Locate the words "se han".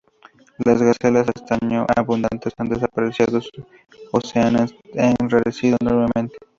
4.19-4.65